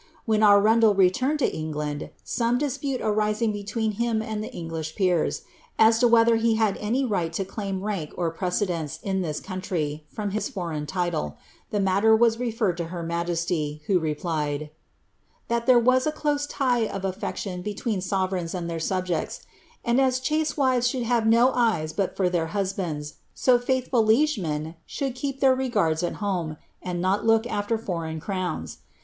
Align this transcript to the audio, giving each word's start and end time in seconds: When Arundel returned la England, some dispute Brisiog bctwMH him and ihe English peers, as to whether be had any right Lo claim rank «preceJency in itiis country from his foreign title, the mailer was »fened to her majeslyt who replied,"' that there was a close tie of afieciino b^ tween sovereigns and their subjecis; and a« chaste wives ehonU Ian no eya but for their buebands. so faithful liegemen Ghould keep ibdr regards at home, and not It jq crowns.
When 0.25 0.41
Arundel 0.41 0.95
returned 0.95 1.41
la 1.41 1.47
England, 1.49 2.09
some 2.23 2.57
dispute 2.57 3.01
Brisiog 3.01 3.53
bctwMH 3.53 3.93
him 3.97 4.23
and 4.23 4.43
ihe 4.43 4.49
English 4.51 4.95
peers, 4.95 5.43
as 5.77 5.99
to 5.99 6.07
whether 6.07 6.35
be 6.39 6.55
had 6.55 6.75
any 6.77 7.05
right 7.05 7.37
Lo 7.37 7.45
claim 7.45 7.83
rank 7.83 8.15
«preceJency 8.15 9.03
in 9.03 9.21
itiis 9.21 9.43
country 9.43 10.07
from 10.09 10.31
his 10.31 10.49
foreign 10.49 10.87
title, 10.87 11.37
the 11.69 11.79
mailer 11.79 12.15
was 12.15 12.37
»fened 12.37 12.77
to 12.77 12.85
her 12.85 13.03
majeslyt 13.03 13.81
who 13.83 13.99
replied,"' 13.99 14.71
that 15.49 15.67
there 15.67 15.77
was 15.77 16.07
a 16.07 16.11
close 16.11 16.47
tie 16.47 16.87
of 16.87 17.03
afieciino 17.03 17.63
b^ 17.63 17.77
tween 17.77 18.01
sovereigns 18.01 18.55
and 18.55 18.67
their 18.67 18.79
subjecis; 18.79 19.41
and 19.85 20.01
a« 20.01 20.11
chaste 20.13 20.57
wives 20.57 20.87
ehonU 20.93 21.11
Ian 21.21 21.29
no 21.29 21.51
eya 21.51 21.85
but 21.95 22.17
for 22.17 22.27
their 22.27 22.47
buebands. 22.47 23.17
so 23.35 23.59
faithful 23.59 24.03
liegemen 24.03 24.73
Ghould 24.89 25.13
keep 25.13 25.41
ibdr 25.41 25.55
regards 25.55 26.01
at 26.01 26.13
home, 26.13 26.57
and 26.81 27.03
not 27.03 27.19
It 27.19 27.27
jq 27.43 28.19
crowns. 28.19 28.79